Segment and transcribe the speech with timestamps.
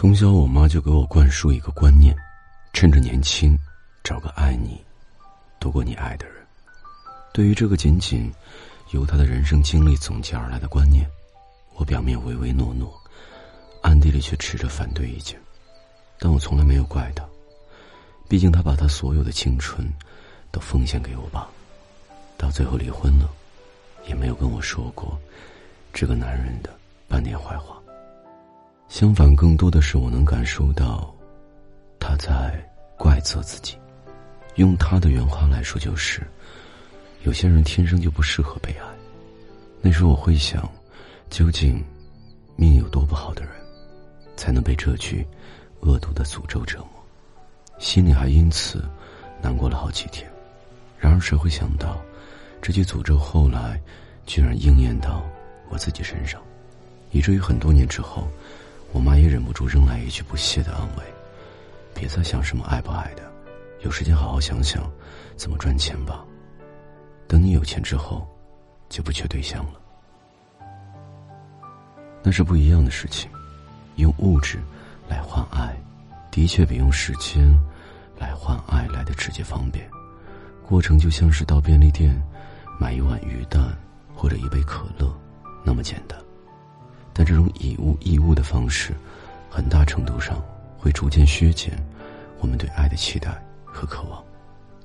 [0.00, 2.14] 从小，我妈就给我灌输一个观念：
[2.72, 3.58] 趁着年轻，
[4.04, 4.80] 找个爱你
[5.58, 6.36] 多过你爱的人。
[7.34, 8.32] 对于这个仅仅
[8.92, 11.04] 由她的人生经历总结而来的观念，
[11.74, 12.96] 我表面唯唯诺诺，
[13.82, 15.36] 暗地里却持着反对意见。
[16.20, 17.24] 但我从来没有怪她，
[18.28, 19.84] 毕竟她把她所有的青春
[20.52, 21.48] 都奉献给我爸，
[22.36, 23.28] 到最后离婚了，
[24.06, 25.18] 也没有跟我说过
[25.92, 26.70] 这个男人的
[27.08, 27.74] 半点坏话。
[28.88, 31.14] 相反，更多的是我能感受到，
[32.00, 32.58] 他在
[32.96, 33.76] 怪责自己。
[34.54, 36.26] 用他的原话来说，就是
[37.22, 38.84] 有些人天生就不适合被爱。
[39.82, 40.68] 那时候我会想，
[41.28, 41.84] 究竟
[42.56, 43.52] 命有多不好的人，
[44.36, 45.24] 才能被这句
[45.80, 46.88] 恶毒的诅咒折磨？
[47.78, 48.82] 心里还因此
[49.42, 50.28] 难过了好几天。
[50.98, 52.00] 然而，谁会想到，
[52.62, 53.78] 这句诅咒后来
[54.24, 55.22] 居然应验到
[55.68, 56.42] 我自己身上，
[57.12, 58.26] 以至于很多年之后。
[58.92, 61.04] 我妈也忍不住扔来一句不屑的安慰
[61.94, 63.22] ：“别再想什么爱不爱的，
[63.80, 64.90] 有时间好好想想
[65.36, 66.24] 怎么赚钱吧。
[67.26, 68.26] 等你有钱之后，
[68.88, 69.80] 就不缺对象了。
[72.22, 73.30] 那是不一样的事情。
[73.96, 74.58] 用物质
[75.08, 75.76] 来换爱，
[76.30, 77.52] 的确比用时间
[78.16, 79.88] 来换爱来的直接方便。
[80.64, 82.20] 过程就像是到便利店
[82.78, 83.76] 买一碗鱼蛋
[84.14, 85.12] 或者一杯可乐，
[85.64, 86.16] 那么简单。”
[87.18, 88.94] 但这种以物易物的方式，
[89.50, 90.40] 很大程度上
[90.78, 91.76] 会逐渐削减
[92.38, 94.22] 我们对爱的期待和渴望。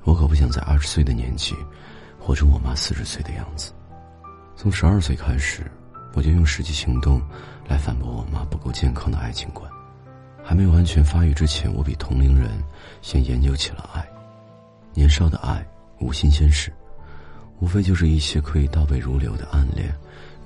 [0.03, 1.53] 我可不想在二十岁的年纪，
[2.19, 3.71] 活成我妈四十岁的样子。
[4.55, 5.61] 从十二岁开始，
[6.15, 7.21] 我就用实际行动
[7.67, 9.69] 来反驳我妈不够健康的爱情观。
[10.43, 12.49] 还没有完全发育之前，我比同龄人
[13.03, 14.03] 先研究起了爱。
[14.91, 15.63] 年少的爱
[15.99, 16.73] 无新鲜事，
[17.59, 19.93] 无非就是一些可以倒背如流的暗恋、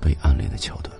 [0.01, 0.93] 被暗恋的桥段。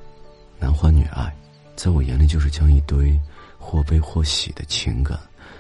[0.60, 1.34] 男欢女爱，
[1.76, 3.18] 在我眼里就是将一堆
[3.60, 5.18] 或悲或喜的情感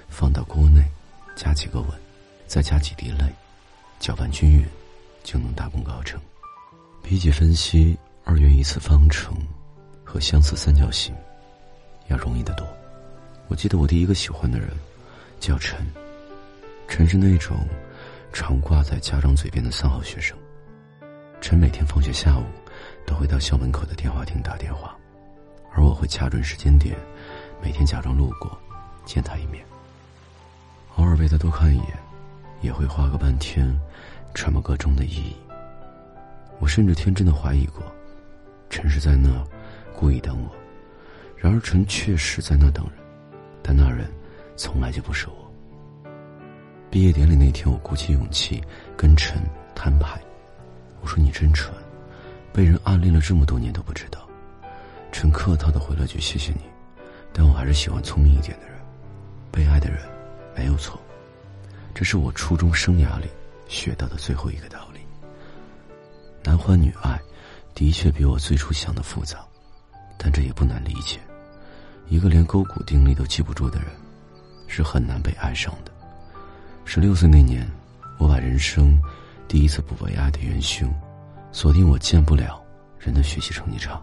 [0.09, 0.83] 放到锅内，
[1.35, 1.89] 加几个吻，
[2.47, 3.31] 再加几滴泪，
[3.99, 4.65] 搅拌均匀，
[5.23, 6.19] 就能大功告成。
[7.03, 9.37] 比起分析二元一次方程
[10.03, 11.15] 和相似三角形，
[12.07, 12.67] 要容易得多。
[13.47, 14.69] 我记得我第一个喜欢的人
[15.39, 15.85] 叫陈，
[16.87, 17.55] 陈是那种
[18.33, 20.35] 常挂在家长嘴边的三好学生。
[21.39, 22.43] 陈每天放学下午。
[23.05, 24.95] 都会到校门口的电话亭打电话，
[25.73, 26.95] 而我会掐准时间点，
[27.61, 28.57] 每天假装路过，
[29.05, 29.63] 见他一面。
[30.95, 31.97] 偶尔被他多看一眼，
[32.61, 33.79] 也会花个半天，
[34.33, 35.35] 揣摩个中的意义。
[36.59, 37.83] 我甚至天真的怀疑过，
[38.69, 39.29] 陈是在那
[39.95, 40.55] 故意等我。
[41.35, 42.93] 然而陈确实在那等人，
[43.61, 44.11] 但那人
[44.55, 45.51] 从来就不是我。
[46.89, 48.63] 毕业典礼那天，我鼓起勇气
[48.95, 49.39] 跟陈
[49.75, 50.19] 摊牌，
[51.01, 51.71] 我说：“你真蠢。”
[52.57, 54.27] 被人暗恋了这么多年都不知道，
[55.11, 56.61] 陈客套的回了句：“谢谢你。”
[57.31, 58.75] 但我还是喜欢聪明一点的人。
[59.51, 59.99] 被爱的人
[60.55, 60.99] 没有错，
[61.93, 63.27] 这是我初中生涯里
[63.67, 65.01] 学到的最后一个道理。
[66.43, 67.21] 男欢女爱，
[67.75, 69.37] 的确比我最初想的复杂，
[70.17, 71.19] 但这也不难理解。
[72.07, 73.89] 一个连勾股定律都记不住的人，
[74.65, 75.91] 是很难被爱上的。
[76.85, 77.69] 十六岁那年，
[78.17, 78.99] 我把人生
[79.47, 80.91] 第一次不被爱的元凶。
[81.51, 82.61] 锁定我见不了
[82.99, 83.99] 人的学习成绩差，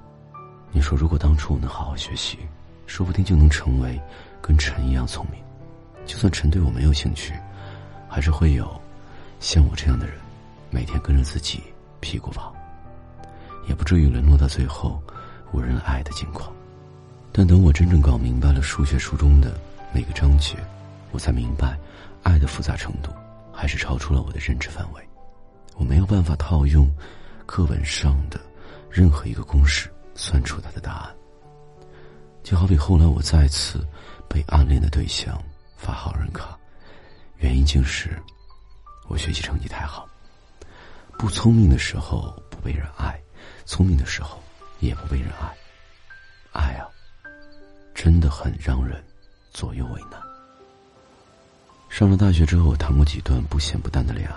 [0.72, 2.38] 你说如果当初我能好好学习，
[2.86, 4.00] 说不定就能成为
[4.42, 5.40] 跟陈一样聪明。
[6.04, 7.32] 就算陈对我没有兴趣，
[8.08, 8.68] 还是会有
[9.40, 10.16] 像我这样的人，
[10.70, 11.62] 每天跟着自己
[12.00, 12.52] 屁股跑，
[13.68, 15.00] 也不至于沦落到最后
[15.52, 16.52] 无人爱的境况。
[17.30, 19.54] 但等我真正搞明白了数学书中的
[19.92, 20.56] 每个章节，
[21.12, 21.78] 我才明白，
[22.22, 23.10] 爱的复杂程度
[23.52, 25.02] 还是超出了我的认知范围，
[25.76, 26.90] 我没有办法套用。
[27.46, 28.40] 课本上的
[28.90, 31.14] 任何一个公式算出它的答案，
[32.42, 33.86] 就好比后来我再次
[34.28, 35.42] 被暗恋的对象
[35.76, 36.58] 发好人卡，
[37.38, 38.20] 原因竟是
[39.08, 40.08] 我学习成绩太好。
[41.18, 43.20] 不聪明的时候不被人爱，
[43.66, 44.42] 聪明的时候
[44.80, 45.54] 也不被人爱。
[46.52, 46.88] 爱啊，
[47.94, 49.02] 真的很让人
[49.52, 50.20] 左右为难。
[51.88, 54.34] 上了大学之后，我谈过几段不咸不淡的恋爱，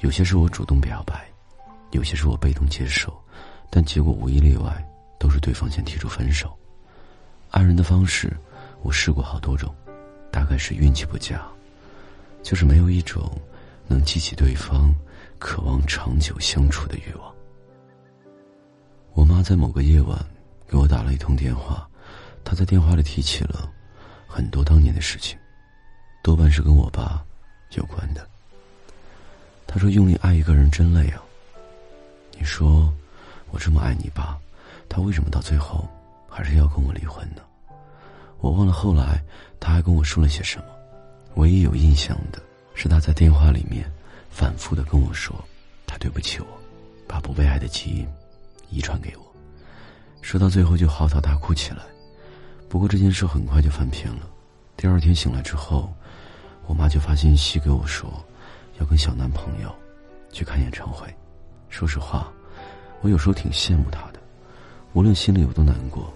[0.00, 1.31] 有些是我主动表白。
[1.92, 3.16] 有些是我被动接受，
[3.70, 4.84] 但结果无一例外
[5.18, 6.54] 都是对方先提出分手。
[7.50, 8.34] 爱人的方式，
[8.82, 9.74] 我试过好多种，
[10.30, 11.40] 大概是运气不佳，
[12.42, 13.30] 就是没有一种
[13.86, 14.92] 能激起对方
[15.38, 17.32] 渴望长久相处的欲望。
[19.12, 20.18] 我妈在某个夜晚
[20.66, 21.86] 给我打了一通电话，
[22.42, 23.70] 她在电话里提起了
[24.26, 25.38] 很多当年的事情，
[26.22, 27.22] 多半是跟我爸
[27.72, 28.26] 有关的。
[29.66, 31.22] 她说：“用力爱一个人真累啊。”
[32.42, 32.92] 你说，
[33.52, 34.36] 我这么爱你爸，
[34.88, 35.88] 他为什么到最后
[36.28, 37.42] 还是要跟我离婚呢？
[38.40, 39.22] 我忘了后来
[39.60, 40.64] 他还跟我说了些什么，
[41.36, 42.42] 唯一有印象的
[42.74, 43.88] 是他在电话里面
[44.28, 45.32] 反复的跟我说，
[45.86, 46.46] 他对不起我，
[47.06, 48.08] 把不被爱的基因
[48.70, 49.22] 遗传给我，
[50.20, 51.84] 说到最后就嚎啕大哭起来。
[52.68, 54.28] 不过这件事很快就翻篇了。
[54.76, 55.94] 第二天醒来之后，
[56.66, 58.12] 我妈就发信息给我说，
[58.80, 59.72] 要跟小男朋友
[60.32, 61.06] 去看演唱会。
[61.72, 62.30] 说实话，
[63.00, 64.20] 我有时候挺羡慕他的，
[64.92, 66.12] 无论心里有多难过，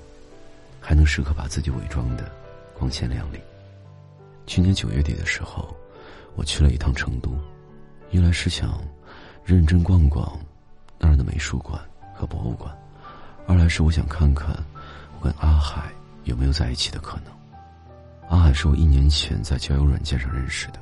[0.83, 2.31] 还能时刻把自己伪装的
[2.79, 3.41] 光鲜亮丽。
[4.47, 5.75] 去年九月底的时候，
[6.35, 7.35] 我去了一趟成都，
[8.11, 8.79] 一来是想
[9.47, 10.39] 认真逛逛
[10.99, 11.81] 那儿的美术馆
[12.15, 12.71] 和博物馆，
[13.49, 14.55] 二来是我想看看
[15.19, 15.91] 我跟阿海。
[16.25, 17.33] 有没有在一起的可能？
[18.29, 20.81] 阿海是我一年前在交友软件上认识的，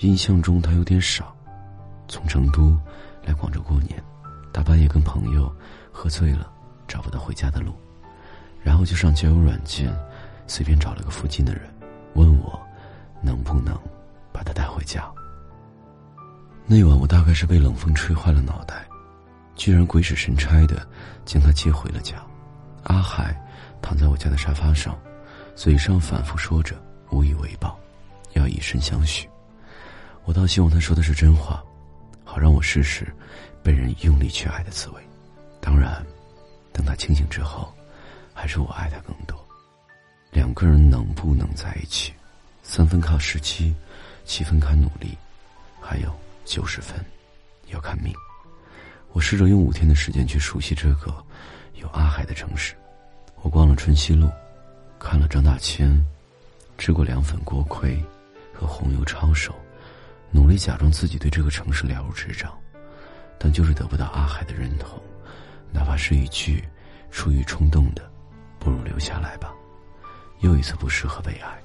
[0.00, 1.24] 印象中他有点傻，
[2.08, 2.76] 从成都
[3.26, 4.02] 来广州过年，
[4.52, 5.52] 大半夜跟朋友
[5.90, 6.50] 喝醉了，
[6.86, 7.74] 找不到回家的路，
[8.62, 9.94] 然后就上交友软件，
[10.46, 11.62] 随便找了个附近的人，
[12.14, 12.58] 问我
[13.20, 13.76] 能不能
[14.32, 15.04] 把他带回家。
[16.64, 18.86] 那晚我大概是被冷风吹坏了脑袋，
[19.56, 20.86] 居然鬼使神差的
[21.24, 22.14] 将他接回了家。
[22.84, 23.36] 阿海。
[23.82, 24.98] 躺在我家的沙发上，
[25.54, 26.74] 嘴上反复说着
[27.12, 27.78] “无以为报，
[28.32, 29.28] 要以身相许”。
[30.24, 31.62] 我倒希望他说的是真话，
[32.36, 33.10] 好让我试试
[33.62, 35.00] 被人用力去爱的滋味。
[35.58, 36.04] 当然，
[36.70, 37.72] 等他清醒之后，
[38.34, 39.42] 还是我爱他更多。
[40.32, 42.12] 两个人能不能在一起，
[42.62, 43.74] 三分靠时机，
[44.26, 45.16] 七分看努力，
[45.80, 47.02] 还有九十分
[47.68, 48.12] 要看命。
[49.12, 51.10] 我试着用五天的时间去熟悉这个
[51.76, 52.74] 有阿海的城市。
[53.36, 54.30] 我逛了春熙路，
[54.98, 56.06] 看了张大千，
[56.76, 57.98] 吃过凉粉锅盔
[58.52, 59.54] 和红油抄手，
[60.36, 62.52] 努力假装自己对这个城市了如指掌，
[63.38, 65.00] 但就是得不到阿海的认同，
[65.72, 66.62] 哪怕是一句
[67.10, 68.02] 出于冲动的
[68.60, 69.54] “不如留下来吧”，
[70.40, 71.58] 又一次不适合被爱。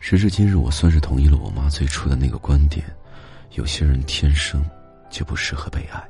[0.00, 2.86] 时至今日，我算是同意了我妈最初的那个观点：
[3.50, 4.64] 有些人天生
[5.10, 6.02] 就不适合被爱，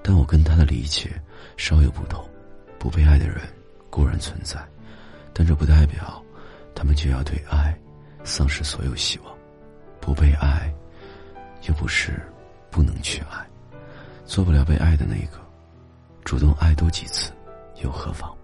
[0.00, 1.10] 但我跟她的理解
[1.56, 2.24] 稍有不同，
[2.78, 3.40] 不被爱的人。
[3.90, 4.64] 固然存在，
[5.32, 6.22] 但这不代表
[6.74, 7.76] 他们就要对爱
[8.22, 9.37] 丧失所有希望。
[10.08, 10.72] 不被爱，
[11.68, 12.18] 又不是
[12.70, 13.46] 不能去爱，
[14.24, 15.38] 做不了被爱的那个，
[16.24, 17.30] 主动爱多几次
[17.82, 18.34] 又何妨？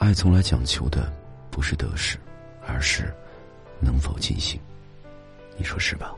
[0.00, 1.08] 爱从来讲求的
[1.52, 2.18] 不是得失，
[2.66, 3.14] 而是
[3.78, 4.60] 能否尽兴。
[5.56, 6.12] 你说是吧？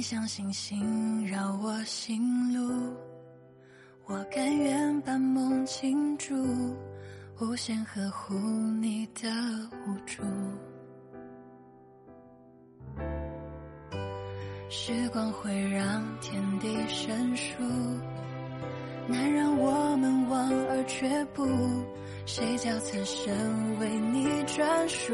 [0.00, 2.96] 你像星星绕我心路，
[4.06, 6.34] 我甘愿把梦倾注，
[7.38, 8.34] 无限呵护
[8.80, 9.28] 你的
[9.86, 10.22] 无助。
[14.70, 17.62] 时光会让天地生疏，
[19.06, 21.46] 难让我们望而却步，
[22.24, 25.12] 谁叫此生为你专属？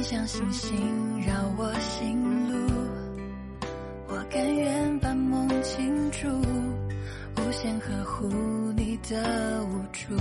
[0.00, 2.56] 你像星星绕我心路，
[4.08, 6.26] 我甘愿把梦倾注，
[7.36, 8.26] 无限呵护
[8.74, 10.16] 你的无助。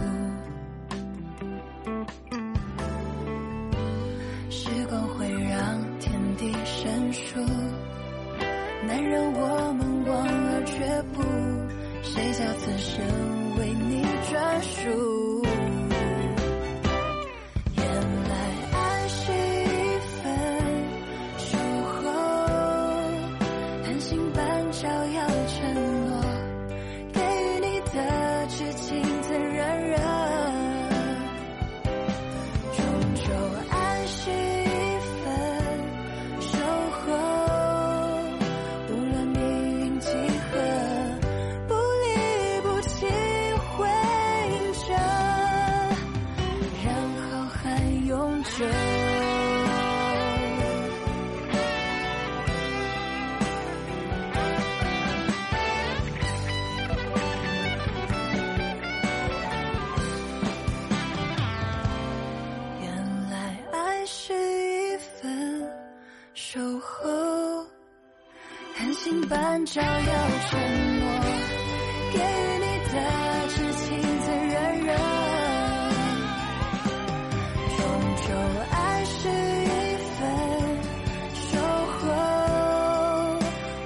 [4.50, 7.40] 时光会让天地生疏，
[8.86, 11.24] 难让我们望而却步，
[12.04, 13.02] 谁叫此生
[13.58, 15.39] 为你专属？
[69.02, 69.88] 星般照耀
[70.50, 70.60] 沉
[71.00, 71.04] 默，
[72.12, 72.22] 给予
[72.60, 72.96] 你的
[73.48, 73.88] 痴情
[74.26, 74.90] 最软弱。
[77.78, 77.80] 终
[78.18, 78.28] 究
[78.70, 78.76] 爱
[79.06, 79.18] 是
[79.64, 79.72] 一
[80.04, 80.20] 份
[81.34, 81.48] 收
[81.96, 82.02] 获，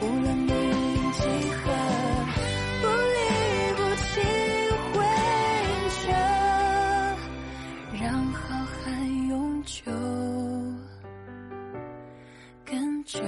[0.01, 0.73] 无论命运
[1.11, 1.21] 几
[1.61, 1.63] 何，
[2.81, 3.15] 不离
[3.77, 4.09] 不弃
[4.93, 4.95] 会
[6.07, 6.09] 着，
[8.01, 8.03] 让
[8.33, 8.41] 浩
[8.83, 8.85] 瀚
[9.29, 9.31] 永
[9.63, 9.71] 久
[12.65, 13.21] 更久。